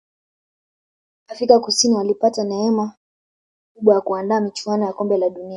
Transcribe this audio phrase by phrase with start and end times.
[1.27, 2.91] afika kusini walipata neeme
[3.73, 5.49] kubwa ya kuandaa michuano ya kombe la dunia